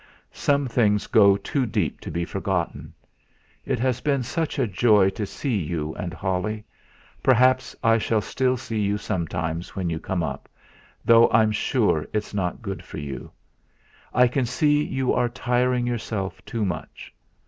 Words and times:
Some 0.33 0.65
things 0.65 1.05
go 1.05 1.37
too 1.37 1.67
deep 1.67 1.99
to 1.99 2.09
be 2.09 2.25
forgotten. 2.25 2.91
It 3.65 3.77
has 3.77 4.01
been 4.01 4.23
such 4.23 4.57
a 4.57 4.65
joy 4.65 5.11
to 5.11 5.27
see 5.27 5.55
you 5.57 5.93
and 5.93 6.11
Holly. 6.11 6.65
Perhaps 7.21 7.75
I 7.83 7.99
shall 7.99 8.19
still 8.21 8.57
see 8.57 8.79
you 8.81 8.97
sometimes 8.97 9.75
when 9.75 9.91
you 9.91 9.99
come 9.99 10.23
up, 10.23 10.49
though 11.05 11.29
I'm 11.31 11.51
sure 11.51 12.07
it's 12.13 12.33
not 12.33 12.63
good 12.63 12.83
for 12.83 12.97
you; 12.97 13.29
I 14.11 14.27
can 14.27 14.47
see 14.47 14.83
you 14.83 15.13
are 15.13 15.29
tiring 15.29 15.85
yourself 15.85 16.43
too 16.45 16.65
much. 16.65 17.13